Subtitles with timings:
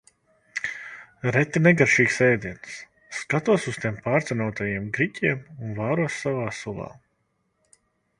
[1.33, 2.79] Reti negaršīgs ēdiens.
[3.17, 6.89] Skatos uz tiem pārcenotajiem griķiem un vāros savā sulā.